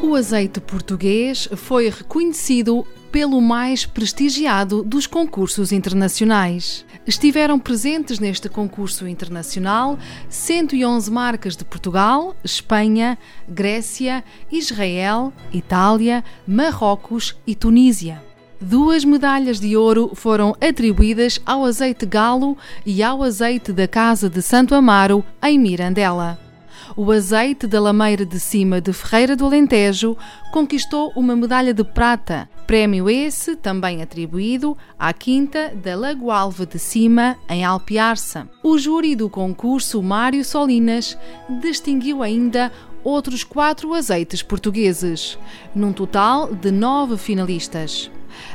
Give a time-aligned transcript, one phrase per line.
[0.00, 6.84] O azeite português foi reconhecido pelo mais prestigiado dos concursos internacionais.
[7.06, 13.16] Estiveram presentes neste concurso internacional 111 marcas de Portugal, Espanha,
[13.48, 14.22] Grécia,
[14.52, 18.22] Israel, Itália, Marrocos e Tunísia.
[18.60, 24.42] Duas medalhas de ouro foram atribuídas ao azeite galo e ao azeite da Casa de
[24.42, 26.45] Santo Amaro, em Mirandela
[26.94, 30.16] o azeite da Lameira de Cima de Ferreira do Alentejo
[30.52, 37.36] conquistou uma medalha de prata, prémio esse também atribuído à Quinta da Lagoalva de Cima,
[37.48, 38.48] em Alpiarça.
[38.62, 41.16] O júri do concurso Mário Solinas
[41.60, 42.70] distinguiu ainda
[43.02, 45.38] outros quatro azeites portugueses,
[45.74, 48.10] num total de nove finalistas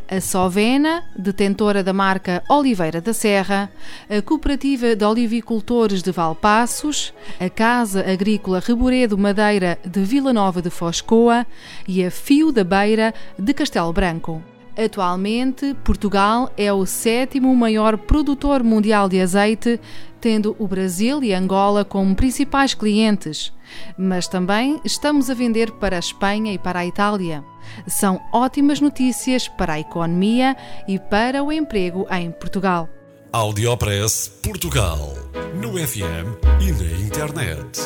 [0.10, 3.72] a Sovena, detentora da marca Oliveira da Serra,
[4.10, 10.70] a Cooperativa de Olivicultores de Valpassos, a Casa Agrícola Reboredo Madeira de Vila Nova de
[10.70, 11.46] Foscoa
[11.88, 14.51] e a Fio da Beira de Castelo Branco.
[14.78, 19.80] Atualmente, Portugal é o sétimo maior produtor mundial de azeite,
[20.20, 23.52] tendo o Brasil e Angola como principais clientes.
[23.98, 27.44] Mas também estamos a vender para a Espanha e para a Itália.
[27.88, 30.56] São ótimas notícias para a economia
[30.88, 32.88] e para o emprego em Portugal.
[33.32, 35.14] Audiopress Portugal.
[35.56, 37.82] No FM e na internet.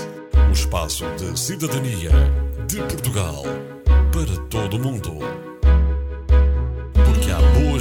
[0.50, 2.12] O espaço de cidadania
[2.68, 3.44] de Portugal
[4.12, 5.55] para todo o mundo.